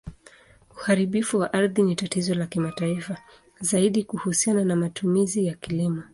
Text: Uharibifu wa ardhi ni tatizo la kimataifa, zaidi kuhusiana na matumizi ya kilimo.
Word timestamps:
Uharibifu 0.71 1.37
wa 1.39 1.53
ardhi 1.53 1.81
ni 1.83 1.95
tatizo 1.95 2.35
la 2.35 2.45
kimataifa, 2.47 3.17
zaidi 3.59 4.03
kuhusiana 4.03 4.65
na 4.65 4.75
matumizi 4.75 5.45
ya 5.45 5.53
kilimo. 5.55 6.03